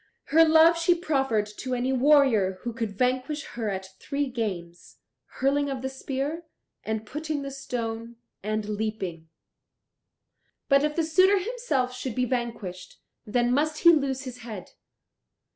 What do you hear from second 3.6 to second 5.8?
at three games, hurling